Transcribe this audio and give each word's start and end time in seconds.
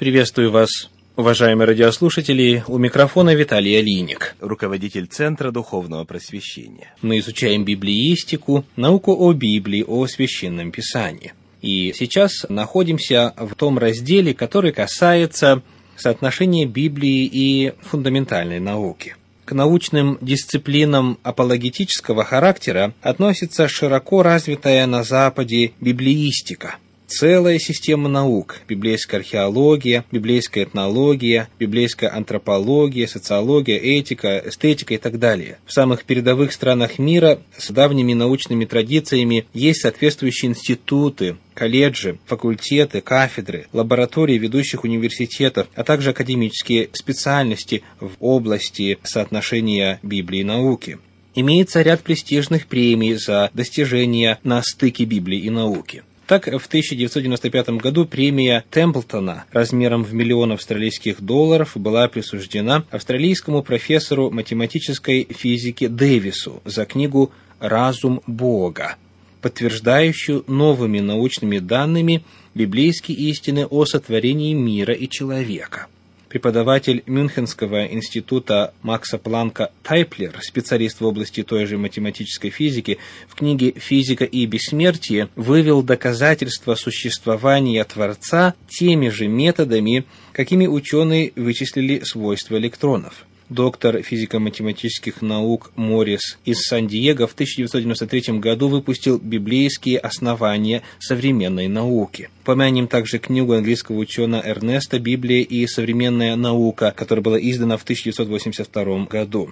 Приветствую 0.00 0.50
вас, 0.50 0.88
уважаемые 1.14 1.66
радиослушатели. 1.66 2.64
У 2.68 2.78
микрофона 2.78 3.34
Виталий 3.34 3.78
Алиник, 3.78 4.34
руководитель 4.40 5.04
Центра 5.04 5.50
Духовного 5.50 6.06
Просвещения. 6.06 6.94
Мы 7.02 7.18
изучаем 7.18 7.66
библиистику, 7.66 8.64
науку 8.76 9.14
о 9.14 9.34
Библии, 9.34 9.84
о 9.86 10.06
Священном 10.06 10.72
Писании. 10.72 11.34
И 11.60 11.92
сейчас 11.94 12.46
находимся 12.48 13.34
в 13.36 13.54
том 13.54 13.76
разделе, 13.76 14.32
который 14.32 14.72
касается 14.72 15.60
соотношения 15.98 16.64
Библии 16.64 17.28
и 17.30 17.74
фундаментальной 17.82 18.58
науки. 18.58 19.16
К 19.44 19.52
научным 19.52 20.16
дисциплинам 20.22 21.18
апологетического 21.24 22.24
характера 22.24 22.94
относится 23.02 23.68
широко 23.68 24.22
развитая 24.22 24.86
на 24.86 25.04
Западе 25.04 25.72
библиистика– 25.78 26.76
целая 27.10 27.58
система 27.58 28.08
наук– 28.08 28.60
библейская 28.68 29.18
археология, 29.18 30.04
библейская 30.12 30.62
этнология, 30.62 31.48
библейская 31.58 32.08
антропология, 32.08 33.06
социология, 33.06 33.76
этика, 33.76 34.42
эстетика 34.46 34.94
и 34.94 34.98
так 34.98 35.18
далее. 35.18 35.58
В 35.66 35.72
самых 35.72 36.04
передовых 36.04 36.52
странах 36.52 36.98
мира 36.98 37.40
с 37.58 37.70
давними 37.70 38.14
научными 38.14 38.64
традициями 38.64 39.46
есть 39.52 39.82
соответствующие 39.82 40.52
институты, 40.52 41.36
колледжи, 41.54 42.18
факультеты, 42.26 43.00
кафедры, 43.00 43.66
лаборатории 43.72 44.38
ведущих 44.38 44.84
университетов, 44.84 45.66
а 45.74 45.82
также 45.82 46.10
академические 46.10 46.90
специальности 46.92 47.82
в 47.98 48.12
области 48.20 48.98
соотношения 49.02 49.98
Библии 50.02 50.40
и 50.40 50.44
науки. 50.44 50.98
Имеется 51.34 51.82
ряд 51.82 52.02
престижных 52.02 52.66
премий 52.66 53.14
за 53.14 53.50
достижения 53.54 54.38
на 54.42 54.62
стыке 54.62 55.04
Библии 55.04 55.40
и 55.40 55.50
науки. 55.50 56.02
Так, 56.30 56.46
в 56.46 56.66
1995 56.68 57.70
году 57.70 58.06
премия 58.06 58.64
Темплтона 58.70 59.46
размером 59.50 60.04
в 60.04 60.14
миллион 60.14 60.52
австралийских 60.52 61.20
долларов 61.20 61.72
была 61.74 62.06
присуждена 62.06 62.84
австралийскому 62.92 63.64
профессору 63.64 64.30
математической 64.30 65.26
физики 65.28 65.88
Дэвису 65.88 66.62
за 66.64 66.86
книгу 66.86 67.32
«Разум 67.58 68.22
Бога», 68.28 68.94
подтверждающую 69.40 70.44
новыми 70.46 71.00
научными 71.00 71.58
данными 71.58 72.22
библейские 72.54 73.16
истины 73.16 73.66
о 73.66 73.84
сотворении 73.84 74.52
мира 74.52 74.94
и 74.94 75.08
человека– 75.08 75.88
преподаватель 76.30 77.02
Мюнхенского 77.06 77.86
института 77.86 78.72
Макса 78.82 79.18
Планка 79.18 79.72
Тайплер, 79.82 80.38
специалист 80.40 81.00
в 81.00 81.04
области 81.04 81.42
той 81.42 81.66
же 81.66 81.76
математической 81.76 82.50
физики, 82.50 82.98
в 83.28 83.34
книге 83.34 83.72
«Физика 83.76 84.24
и 84.24 84.46
бессмертие» 84.46 85.28
вывел 85.34 85.82
доказательства 85.82 86.76
существования 86.76 87.84
Творца 87.84 88.54
теми 88.68 89.08
же 89.08 89.26
методами, 89.26 90.04
какими 90.32 90.68
ученые 90.68 91.32
вычислили 91.34 92.00
свойства 92.04 92.56
электронов 92.56 93.26
доктор 93.50 94.00
физико-математических 94.02 95.20
наук 95.20 95.72
Моррис 95.76 96.38
из 96.44 96.62
Сан-Диего 96.62 97.26
в 97.26 97.34
1993 97.34 98.38
году 98.38 98.68
выпустил 98.68 99.18
«Библейские 99.18 99.98
основания 99.98 100.82
современной 101.00 101.68
науки». 101.68 102.30
Помянем 102.44 102.86
также 102.86 103.18
книгу 103.18 103.52
английского 103.52 103.96
ученого 103.96 104.40
Эрнеста 104.46 104.98
«Библия 104.98 105.42
и 105.42 105.66
современная 105.66 106.36
наука», 106.36 106.94
которая 106.96 107.22
была 107.22 107.38
издана 107.38 107.76
в 107.76 107.82
1982 107.82 109.04
году. 109.06 109.50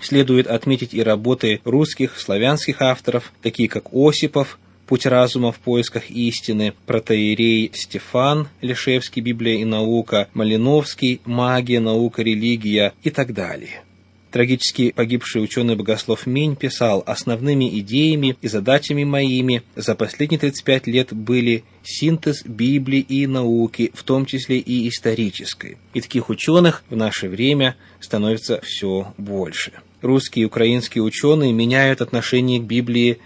Следует 0.00 0.46
отметить 0.46 0.94
и 0.94 1.02
работы 1.02 1.60
русских, 1.64 2.18
славянских 2.18 2.80
авторов, 2.80 3.32
такие 3.42 3.68
как 3.68 3.92
Осипов, 3.92 4.58
«Путь 4.90 5.06
разума 5.06 5.52
в 5.52 5.60
поисках 5.60 6.10
истины», 6.10 6.74
протеерей 6.84 7.70
Стефан, 7.72 8.48
Лешевский, 8.60 9.22
«Библия 9.22 9.60
и 9.60 9.64
наука», 9.64 10.28
Малиновский, 10.34 11.20
«Магия, 11.24 11.78
наука, 11.78 12.22
религия» 12.22 12.92
и 13.04 13.10
так 13.10 13.32
далее. 13.32 13.84
Трагически 14.32 14.90
погибший 14.90 15.44
ученый-богослов 15.44 16.26
Минь 16.26 16.56
писал, 16.56 17.04
«Основными 17.06 17.78
идеями 17.78 18.36
и 18.42 18.48
задачами 18.48 19.04
моими 19.04 19.62
за 19.76 19.94
последние 19.94 20.40
35 20.40 20.88
лет 20.88 21.12
были 21.12 21.62
синтез 21.84 22.44
Библии 22.44 22.98
и 22.98 23.28
науки, 23.28 23.92
в 23.94 24.02
том 24.02 24.26
числе 24.26 24.58
и 24.58 24.88
исторической. 24.88 25.78
И 25.94 26.00
таких 26.00 26.30
ученых 26.30 26.82
в 26.90 26.96
наше 26.96 27.28
время 27.28 27.76
становится 28.00 28.60
все 28.64 29.14
больше. 29.18 29.70
Русские 30.02 30.42
и 30.42 30.46
украинские 30.46 31.04
ученые 31.04 31.52
меняют 31.52 32.00
отношение 32.00 32.58
к 32.58 32.64
Библии 32.64 33.20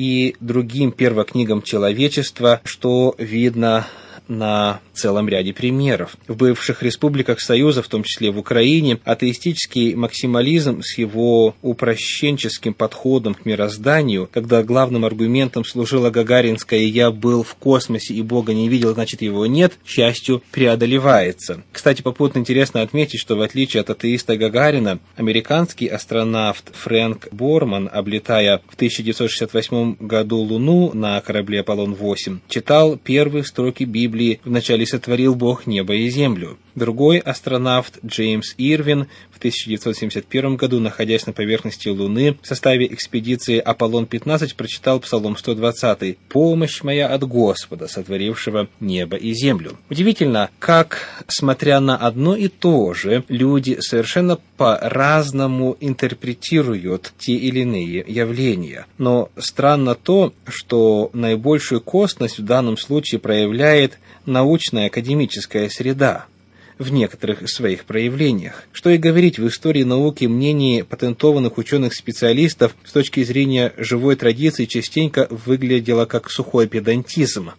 и 0.00 0.34
другим 0.40 0.92
первокнигам 0.92 1.60
человечества, 1.60 2.62
что 2.64 3.14
видно 3.18 3.86
на 4.28 4.80
целом 5.00 5.28
ряде 5.28 5.52
примеров. 5.52 6.16
В 6.28 6.36
бывших 6.36 6.82
республиках 6.82 7.40
Союза, 7.40 7.82
в 7.82 7.88
том 7.88 8.02
числе 8.02 8.30
в 8.30 8.38
Украине, 8.38 8.98
атеистический 9.04 9.94
максимализм 9.94 10.82
с 10.82 10.98
его 10.98 11.54
упрощенческим 11.62 12.74
подходом 12.74 13.34
к 13.34 13.44
мирозданию, 13.46 14.28
когда 14.32 14.62
главным 14.62 15.04
аргументом 15.04 15.64
служила 15.64 16.10
гагаринская 16.10 16.80
«я 16.80 17.10
был 17.10 17.42
в 17.42 17.54
космосе 17.54 18.14
и 18.14 18.22
Бога 18.22 18.52
не 18.52 18.68
видел, 18.68 18.94
значит 18.94 19.22
его 19.22 19.46
нет», 19.46 19.72
счастью, 19.86 20.42
преодолевается. 20.52 21.62
Кстати, 21.72 22.02
попутно 22.02 22.40
интересно 22.40 22.82
отметить, 22.82 23.20
что 23.20 23.36
в 23.36 23.42
отличие 23.42 23.80
от 23.80 23.90
атеиста 23.90 24.36
Гагарина, 24.36 24.98
американский 25.16 25.86
астронавт 25.86 26.70
Фрэнк 26.72 27.28
Борман, 27.32 27.88
облетая 27.92 28.60
в 28.68 28.74
1968 28.74 29.96
году 30.00 30.38
Луну 30.38 30.92
на 30.92 31.20
корабле 31.20 31.60
Аполлон-8, 31.60 32.40
читал 32.48 32.96
первые 32.96 33.44
строки 33.44 33.84
Библии 33.84 34.40
в 34.44 34.50
начале 34.50 34.86
сотворил 34.90 35.34
Бог 35.34 35.66
небо 35.66 35.94
и 35.94 36.08
землю. 36.10 36.58
Другой 36.74 37.18
астронавт 37.18 37.98
Джеймс 38.04 38.54
Ирвин 38.56 39.06
в 39.30 39.38
1971 39.38 40.56
году, 40.56 40.80
находясь 40.80 41.26
на 41.26 41.32
поверхности 41.32 41.88
Луны, 41.88 42.36
в 42.42 42.46
составе 42.46 42.86
экспедиции 42.86 43.58
Аполлон-15 43.58 44.54
прочитал 44.54 45.00
Псалом 45.00 45.36
120 45.36 46.18
«Помощь 46.28 46.82
моя 46.82 47.08
от 47.08 47.26
Господа, 47.26 47.88
сотворившего 47.88 48.68
небо 48.78 49.16
и 49.16 49.32
землю». 49.32 49.78
Удивительно, 49.88 50.50
как, 50.58 51.24
смотря 51.26 51.80
на 51.80 51.96
одно 51.96 52.36
и 52.36 52.48
то 52.48 52.94
же, 52.94 53.24
люди 53.28 53.78
совершенно 53.80 54.38
по-разному 54.56 55.76
интерпретируют 55.80 57.12
те 57.18 57.32
или 57.32 57.60
иные 57.60 58.04
явления. 58.06 58.86
Но 58.98 59.30
странно 59.38 59.94
то, 59.94 60.32
что 60.46 61.10
наибольшую 61.12 61.80
костность 61.80 62.38
в 62.38 62.44
данном 62.44 62.76
случае 62.76 63.18
проявляет 63.18 63.98
научная 64.26 64.86
академическая 64.86 65.68
среда 65.68 66.26
в 66.80 66.90
некоторых 66.90 67.48
своих 67.48 67.84
проявлениях. 67.84 68.64
Что 68.72 68.88
и 68.90 68.96
говорить, 68.96 69.38
в 69.38 69.46
истории 69.46 69.82
науки 69.82 70.24
мнение 70.24 70.82
патентованных 70.82 71.58
ученых-специалистов 71.58 72.74
с 72.84 72.92
точки 72.92 73.22
зрения 73.22 73.74
живой 73.76 74.16
традиции 74.16 74.64
частенько 74.64 75.28
выглядело 75.30 76.06
как 76.06 76.30
сухой 76.30 76.66
педантизм. 76.66 77.50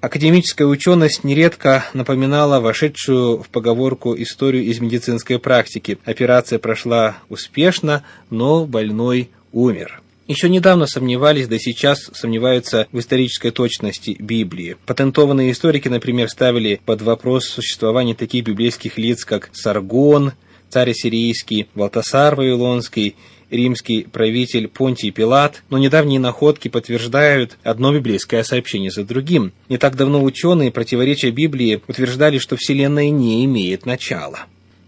Академическая 0.00 0.66
ученость 0.66 1.22
нередко 1.22 1.86
напоминала 1.94 2.58
вошедшую 2.58 3.40
в 3.42 3.48
поговорку 3.48 4.14
историю 4.16 4.64
из 4.64 4.80
медицинской 4.80 5.38
практики. 5.38 5.98
Операция 6.04 6.58
прошла 6.58 7.18
успешно, 7.28 8.02
но 8.30 8.66
больной 8.66 9.30
умер 9.52 10.02
еще 10.28 10.48
недавно 10.48 10.86
сомневались, 10.86 11.48
да 11.48 11.58
сейчас 11.58 12.10
сомневаются 12.12 12.86
в 12.92 12.98
исторической 12.98 13.50
точности 13.50 14.16
Библии. 14.18 14.76
Патентованные 14.86 15.52
историки, 15.52 15.88
например, 15.88 16.28
ставили 16.28 16.80
под 16.84 17.02
вопрос 17.02 17.46
существование 17.46 18.14
таких 18.14 18.44
библейских 18.44 18.98
лиц, 18.98 19.24
как 19.24 19.50
Саргон, 19.52 20.32
царь 20.68 20.92
сирийский, 20.92 21.68
Валтасар 21.74 22.34
Вавилонский, 22.34 23.16
римский 23.50 24.02
правитель 24.02 24.68
Понтий 24.68 25.10
Пилат, 25.10 25.62
но 25.70 25.78
недавние 25.78 26.18
находки 26.18 26.68
подтверждают 26.68 27.56
одно 27.62 27.92
библейское 27.94 28.42
сообщение 28.42 28.90
за 28.90 29.04
другим. 29.04 29.52
Не 29.68 29.78
так 29.78 29.96
давно 29.96 30.22
ученые, 30.22 30.72
противоречия 30.72 31.30
Библии, 31.30 31.80
утверждали, 31.86 32.38
что 32.38 32.56
Вселенная 32.56 33.10
не 33.10 33.44
имеет 33.44 33.86
начала. 33.86 34.46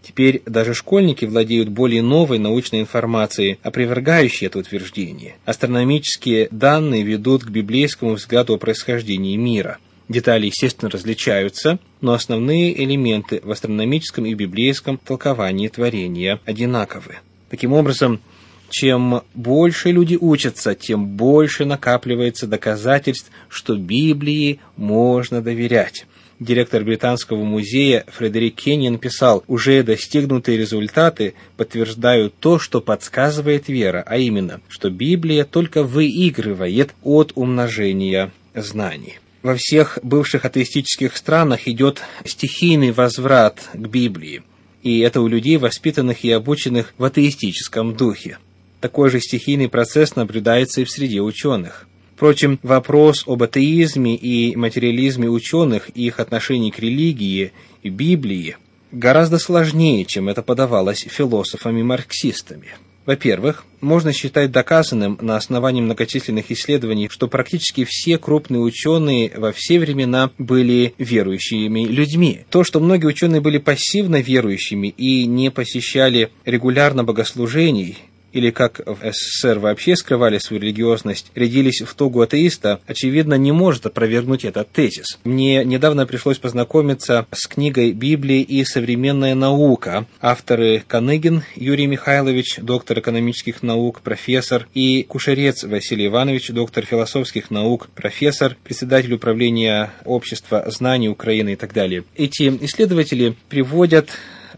Теперь 0.09 0.43
даже 0.47 0.73
школьники 0.73 1.27
владеют 1.27 1.69
более 1.69 2.01
новой 2.01 2.39
научной 2.39 2.81
информацией, 2.81 3.59
опровергающей 3.63 4.47
это 4.47 4.59
утверждение. 4.59 5.37
Астрономические 5.45 6.49
данные 6.51 7.03
ведут 7.03 7.45
к 7.45 7.51
библейскому 7.51 8.15
взгляду 8.15 8.55
о 8.55 8.59
происхождении 8.59 9.37
мира. 9.37 9.77
Детали, 10.09 10.47
естественно, 10.47 10.91
различаются, 10.91 11.79
но 12.01 12.15
основные 12.15 12.83
элементы 12.83 13.43
в 13.45 13.51
астрономическом 13.51 14.25
и 14.25 14.33
библейском 14.33 14.97
толковании 14.97 15.69
творения 15.69 16.41
одинаковы. 16.47 17.17
Таким 17.51 17.75
образом, 17.75 18.23
чем 18.71 19.23
больше 19.35 19.91
люди 19.91 20.17
учатся, 20.21 20.75
тем 20.75 21.07
больше 21.07 21.65
накапливается 21.65 22.47
доказательств, 22.47 23.31
что 23.49 23.77
Библии 23.77 24.61
можно 24.77 25.43
доверять 25.43 26.07
директор 26.41 26.85
Британского 26.85 27.43
музея 27.45 28.05
Фредерик 28.09 28.57
Кенни 28.57 28.97
писал, 28.97 29.45
уже 29.47 29.83
достигнутые 29.83 30.59
результаты 30.59 31.35
подтверждают 31.57 32.35
то, 32.39 32.59
что 32.59 32.81
подсказывает 32.81 33.69
вера, 33.69 34.03
а 34.07 34.17
именно, 34.17 34.61
что 34.69 34.91
Библия 34.91 35.45
только 35.45 35.83
выигрывает 35.83 36.95
от 37.03 37.33
умножения 37.35 38.33
знаний. 38.55 39.19
во 39.43 39.55
всех 39.55 39.99
бывших 40.03 40.45
атеистических 40.45 41.17
странах 41.17 41.69
идет 41.69 42.03
стихийный 42.25 42.91
возврат 42.91 43.69
к 43.73 43.87
Библии. 43.87 44.43
И 44.83 44.99
это 45.01 45.21
у 45.21 45.29
людей, 45.29 45.57
воспитанных 45.57 46.25
и 46.25 46.31
обученных 46.31 46.93
в 46.99 47.05
атеистическом 47.05 47.95
духе. 47.95 48.39
Такой 48.81 49.11
же 49.11 49.21
стихийный 49.21 49.69
процесс 49.69 50.15
наблюдается 50.17 50.81
и 50.81 50.85
в 50.85 50.91
среде 50.91 51.21
ученых. 51.21 51.89
Впрочем, 52.15 52.59
вопрос 52.63 53.25
об 53.27 53.43
атеизме 53.43 54.17
и 54.17 54.57
материализме 54.57 55.29
ученых 55.29 55.91
и 55.95 56.07
их 56.07 56.21
отношении 56.21 56.71
к 56.71 56.79
религии 56.79 57.53
и 57.83 57.91
Библии 57.91 58.57
гораздо 58.93 59.39
сложнее, 59.39 60.05
чем 60.05 60.29
это 60.29 60.43
подавалось 60.43 61.07
философами-марксистами. 61.09 62.69
Во-первых, 63.09 63.65
можно 63.81 64.13
считать 64.13 64.51
доказанным 64.51 65.17
на 65.23 65.37
основании 65.37 65.81
многочисленных 65.81 66.51
исследований, 66.51 67.09
что 67.09 67.27
практически 67.27 67.87
все 67.89 68.19
крупные 68.19 68.61
ученые 68.61 69.33
во 69.35 69.53
все 69.53 69.79
времена 69.79 70.31
были 70.37 70.93
верующими 70.99 71.87
людьми. 71.87 72.41
То, 72.51 72.65
что 72.65 72.81
многие 72.81 73.07
ученые 73.07 73.41
были 73.41 73.57
пассивно 73.57 74.21
верующими 74.21 74.89
и 74.89 75.25
не 75.25 75.51
посещали 75.51 76.29
регулярно 76.45 77.03
богослужений, 77.03 77.97
или 78.33 78.51
как 78.51 78.81
в 78.85 78.99
СССР 79.03 79.59
вообще 79.59 79.97
скрывали 79.97 80.39
свою 80.39 80.63
религиозность, 80.63 81.31
рядились 81.35 81.83
в 81.83 81.95
тогу 81.95 82.21
атеиста, 82.21 82.81
очевидно, 82.87 83.35
не 83.35 83.53
может 83.53 83.87
опровергнуть 83.87 84.45
этот 84.45 84.71
тезис. 84.71 85.19
Мне 85.25 85.65
недавно 85.65 86.07
пришлось 86.07 86.39
познакомиться 86.39 87.27
с 87.33 87.47
книгой 87.47 87.93
«Библия 87.93 88.43
и 88.43 88.65
современная 88.65 89.35
наука». 89.35 90.07
Авторы 90.21 90.83
Каныгин 90.87 91.43
Юрий 91.55 91.87
Михайлович, 91.87 92.59
доктор 92.59 92.99
экономических 92.99 93.63
наук, 93.63 94.01
профессор, 94.03 94.69
и 94.75 95.03
Кушерец 95.03 95.65
Василий 95.65 96.07
Иванович, 96.07 96.51
доктор 96.51 96.85
философских 96.85 97.51
наук, 97.51 97.89
профессор, 97.95 98.57
председатель 98.63 99.13
управления 99.15 99.91
общества 100.05 100.65
знаний 100.69 101.09
Украины 101.09 101.55
и 101.55 101.57
так 101.57 101.73
далее. 101.73 102.05
Эти 102.17 102.49
исследователи 102.65 103.35
приводят 103.49 104.11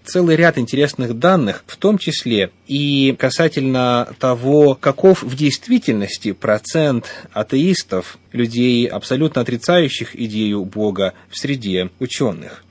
целый 0.05 0.37
ряд 0.37 0.59
интересных 0.59 1.19
данных, 1.19 1.65
в 1.67 1.77
том 1.77 1.99
числе 1.99 2.51
и 2.67 3.15
касательно 3.19 4.09
того, 4.19 4.75
каков 4.75 5.23
в 5.23 5.37
действительности 5.37 6.33
процент 6.33 7.07
атеистов, 7.33 8.19
людей, 8.33 8.87
абсолютно 8.87 9.41
отрицающих 9.43 10.15
идею 10.15 10.65
Бога 10.65 11.15
в 11.29 11.39
среде 11.39 11.91
ученых. 11.99 12.65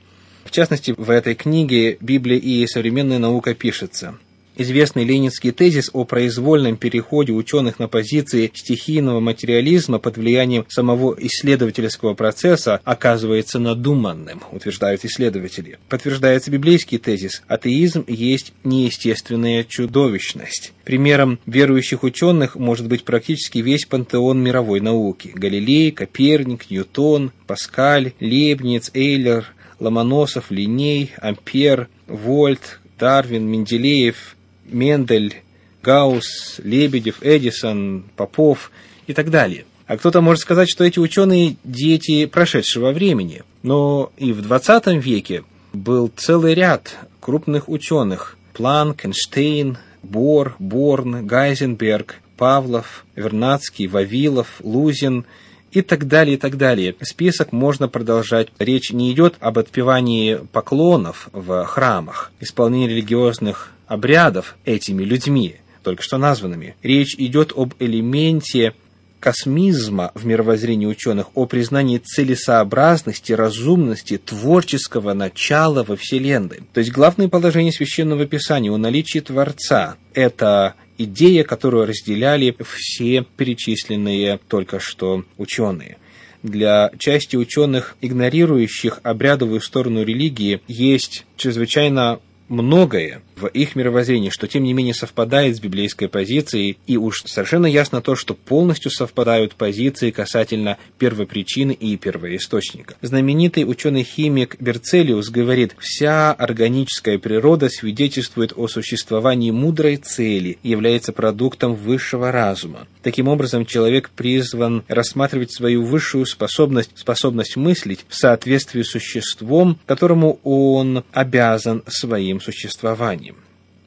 В 0.44 0.50
частности, 0.50 0.94
в 0.96 1.10
этой 1.10 1.34
книге 1.34 1.96
«Библия 2.00 2.38
и 2.38 2.66
современная 2.66 3.18
наука» 3.18 3.54
пишется– 3.54 4.16
Известный 4.62 5.04
ленинский 5.04 5.52
тезис 5.52 5.88
о 5.94 6.04
произвольном 6.04 6.76
переходе 6.76 7.32
ученых 7.32 7.78
на 7.78 7.88
позиции 7.88 8.52
стихийного 8.52 9.18
материализма 9.18 9.98
под 9.98 10.18
влиянием 10.18 10.66
самого 10.68 11.16
исследовательского 11.18 12.12
процесса 12.12 12.78
оказывается 12.84 13.58
надуманным, 13.58 14.42
утверждают 14.52 15.02
исследователи. 15.06 15.78
Подтверждается 15.88 16.50
библейский 16.50 16.98
тезис 16.98 17.42
«атеизм 17.48 18.04
есть 18.06 18.52
неестественная 18.62 19.64
чудовищность». 19.64 20.74
Примером 20.84 21.38
верующих 21.46 22.02
ученых 22.02 22.54
может 22.54 22.86
быть 22.86 23.04
практически 23.04 23.60
весь 23.60 23.86
пантеон 23.86 24.42
мировой 24.42 24.80
науки– 24.80 25.32
Галилей, 25.34 25.90
Коперник, 25.90 26.70
Ньютон, 26.70 27.32
Паскаль, 27.46 28.12
Лейбниц, 28.20 28.90
Эйлер, 28.92 29.46
Ломоносов, 29.78 30.50
Линей, 30.50 31.12
Ампер, 31.16 31.88
Вольт, 32.06 32.78
Дарвин, 32.98 33.46
Менделеев, 33.46 34.36
Мендель, 34.72 35.42
Гаусс, 35.82 36.60
Лебедев, 36.62 37.22
Эдисон, 37.22 38.04
Попов 38.16 38.70
и 39.06 39.12
так 39.12 39.30
далее. 39.30 39.64
А 39.86 39.96
кто-то 39.96 40.20
может 40.20 40.42
сказать, 40.42 40.70
что 40.70 40.84
эти 40.84 40.98
ученые– 40.98 41.56
дети 41.64 42.26
прошедшего 42.26 42.92
времени. 42.92 43.42
Но 43.62 44.12
и 44.16 44.32
в 44.32 44.42
20 44.42 44.86
веке 45.04 45.42
был 45.72 46.10
целый 46.14 46.54
ряд 46.54 46.96
крупных 47.20 47.68
ученых– 47.68 48.36
Планк, 48.52 49.06
Эйнштейн, 49.06 49.78
Бор, 50.02 50.54
Борн, 50.58 51.26
Гайзенберг, 51.26 52.16
Павлов, 52.36 53.04
Вернадский, 53.16 53.86
Вавилов, 53.86 54.60
Лузин 54.60 55.24
и 55.72 55.82
так 55.82 56.06
далее, 56.06 56.34
и 56.34 56.38
так 56.38 56.56
далее. 56.56 56.94
Список 57.02 57.52
можно 57.52 57.88
продолжать. 57.88 58.48
Речь 58.58 58.92
не 58.92 59.12
идет 59.12 59.36
об 59.40 59.58
отпевании 59.58 60.40
поклонов 60.52 61.28
в 61.32 61.64
храмах, 61.64 62.32
исполнении 62.40 62.88
религиозных 62.88 63.72
обрядов 63.86 64.56
этими 64.64 65.02
людьми, 65.02 65.56
только 65.82 66.02
что 66.02 66.18
названными. 66.18 66.76
Речь 66.82 67.14
идет 67.18 67.52
об 67.56 67.74
элементе 67.78 68.74
космизма 69.20 70.10
в 70.14 70.24
мировоззрении 70.24 70.86
ученых, 70.86 71.26
о 71.34 71.46
признании 71.46 71.98
целесообразности, 71.98 73.32
разумности, 73.32 74.16
творческого 74.18 75.12
начала 75.12 75.84
во 75.84 75.96
Вселенной. 75.96 76.62
То 76.72 76.80
есть 76.80 76.90
главное 76.90 77.28
положение 77.28 77.72
Священного 77.72 78.26
Писания 78.26 78.72
о 78.72 78.78
наличии 78.78 79.20
Творца– 79.20 79.96
это 80.14 80.74
идея, 81.04 81.44
которую 81.44 81.86
разделяли 81.86 82.54
все 82.62 83.24
перечисленные 83.36 84.38
только 84.48 84.80
что 84.80 85.24
ученые. 85.38 85.96
Для 86.42 86.90
части 86.98 87.36
ученых, 87.36 87.96
игнорирующих 88.00 89.00
обрядовую 89.02 89.60
сторону 89.60 90.02
религии, 90.02 90.60
есть 90.68 91.26
чрезвычайно 91.36 92.20
многое 92.48 93.22
в 93.40 93.46
их 93.46 93.76
мировоззрении, 93.76 94.30
что 94.30 94.46
тем 94.46 94.64
не 94.64 94.72
менее 94.72 94.94
совпадает 94.94 95.56
с 95.56 95.60
библейской 95.60 96.08
позицией, 96.08 96.78
и 96.86 96.96
уж 96.96 97.22
совершенно 97.24 97.66
ясно 97.66 98.02
то, 98.02 98.14
что 98.14 98.34
полностью 98.34 98.90
совпадают 98.90 99.54
позиции 99.54 100.10
касательно 100.10 100.78
первопричины 100.98 101.72
и 101.72 101.96
первоисточника. 101.96 102.94
Знаменитый 103.00 103.64
ученый-химик 103.64 104.56
Берцелиус 104.60 105.30
говорит, 105.30 105.76
вся 105.78 106.32
органическая 106.32 107.18
природа 107.18 107.68
свидетельствует 107.68 108.52
о 108.56 108.68
существовании 108.68 109.50
мудрой 109.50 109.96
цели 109.96 110.58
является 110.62 111.12
продуктом 111.12 111.74
высшего 111.74 112.30
разума. 112.32 112.86
Таким 113.02 113.28
образом, 113.28 113.64
человек 113.64 114.10
призван 114.10 114.84
рассматривать 114.88 115.52
свою 115.52 115.84
высшую 115.84 116.26
способность, 116.26 116.90
способность 116.94 117.56
мыслить 117.56 118.04
в 118.08 118.16
соответствии 118.16 118.82
с 118.82 118.90
существом, 118.90 119.78
которому 119.86 120.38
он 120.44 121.04
обязан 121.12 121.82
своим 121.86 122.40
существованием. 122.40 123.29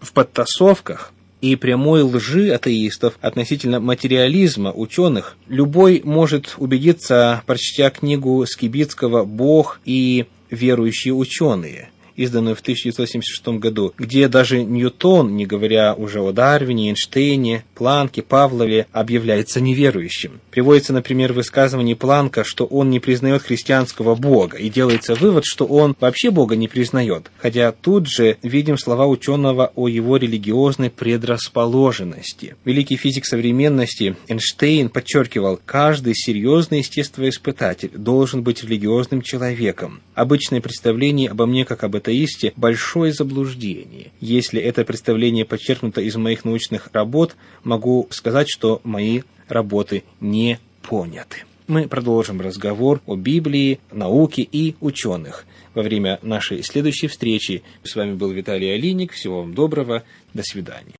В 0.04 0.12
подтасовках 0.12 1.14
и 1.40 1.56
прямой 1.56 2.02
лжи 2.02 2.50
атеистов 2.50 3.14
относительно 3.22 3.80
материализма 3.80 4.74
ученых 4.74 5.38
любой 5.48 6.02
может 6.04 6.56
убедиться, 6.58 7.42
прочтя 7.46 7.90
книгу 7.90 8.46
Скибицкого 8.46 9.24
«Бог 9.24 9.80
и 9.86 10.26
верующие 10.50 11.14
ученые», 11.14 11.90
изданную 12.16 12.56
в 12.56 12.62
1976 12.62 13.60
году, 13.60 13.94
где 13.98 14.28
даже 14.28 14.64
Ньютон, 14.64 15.36
не 15.36 15.46
говоря 15.46 15.94
уже 15.94 16.22
о 16.22 16.32
Дарвине, 16.32 16.90
Эйнштейне, 16.90 17.64
Планке, 17.76 18.22
Павлове, 18.22 18.88
объявляется 18.92 19.62
неверующим. 19.62 20.40
Приводится, 20.52 20.94
например, 20.94 21.34
высказывание 21.34 21.96
Планка, 21.96 22.44
что 22.44 22.66
он 22.66 22.90
не 22.90 23.00
признает 23.00 23.44
христианского 23.44 24.16
Бога, 24.16 24.58
и 24.58 24.70
делается 24.70 25.16
вывод, 25.16 25.44
что 25.46 25.66
он 25.66 25.96
вообще 26.00 26.32
Бога 26.32 26.56
не 26.56 26.68
признает, 26.68 27.32
хотя 27.38 27.72
тут 27.72 28.08
же 28.08 28.38
видим 28.42 28.78
слова 28.78 29.08
ученого 29.08 29.72
о 29.76 29.88
его 29.88 30.18
религиозной 30.18 30.90
предрасположенности. 30.90 32.56
Великий 32.66 32.98
физик 32.98 33.26
современности 33.26 34.16
Эйнштейн 34.28 34.90
подчеркивал, 34.90 35.60
каждый 35.66 36.14
серьезный 36.16 36.80
естествоиспытатель 36.80 37.92
должен 37.96 38.44
быть 38.44 38.64
религиозным 38.64 39.22
человеком. 39.22 40.02
Обычное 40.14 40.62
представление 40.62 41.30
обо 41.30 41.46
мне 41.46 41.66
как 41.66 41.84
об 41.84 41.96
атеисте– 42.04 42.52
большое 42.58 43.14
заблуждение. 43.14 44.12
Если 44.20 44.62
это 44.62 44.84
представление 44.84 45.46
подчеркнуто 45.46 46.02
из 46.02 46.16
моих 46.18 46.44
научных 46.44 46.90
работ, 46.92 47.36
могу 47.64 48.08
сказать, 48.12 48.48
что 48.50 48.82
мои 48.84 49.22
работы 49.48 50.04
не 50.20 50.60
поняты. 50.82 51.38
Мы 51.68 51.88
продолжим 51.88 52.42
разговор 52.42 53.02
о 53.06 53.16
Библии, 53.16 53.80
науке 53.92 54.42
и 54.42 54.76
ученых 54.82 55.46
во 55.74 55.82
время 55.82 56.20
нашей 56.22 56.62
следующей 56.62 57.08
встречи. 57.08 57.64
С 57.84 57.96
вами 57.96 58.14
был 58.16 58.32
Виталий 58.32 58.74
Алиник. 58.74 59.14
Всего 59.14 59.40
вам 59.40 59.54
доброго. 59.54 60.04
До 60.34 60.44
свидания. 60.44 60.92